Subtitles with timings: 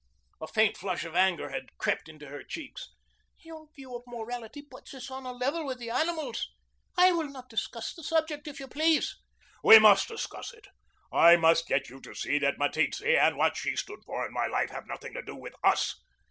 [0.41, 2.89] A faint flush of anger had crept into her cheeks.
[3.43, 6.47] "Your view of morality puts us on a level with the animals.
[6.97, 9.15] I will not discuss the subject, if you please."
[9.63, 10.65] "We must discuss it.
[11.13, 14.47] I must get you to see that Meteetse and what she stood for in my
[14.47, 16.01] life have nothing to do with us.